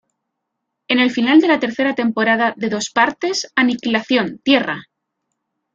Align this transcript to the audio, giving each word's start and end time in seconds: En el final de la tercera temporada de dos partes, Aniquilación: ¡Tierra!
En 0.87 0.97
el 0.97 1.11
final 1.11 1.41
de 1.41 1.47
la 1.47 1.59
tercera 1.59 1.93
temporada 1.93 2.55
de 2.57 2.69
dos 2.69 2.89
partes, 2.89 3.51
Aniquilación: 3.55 4.39
¡Tierra! 4.43 4.85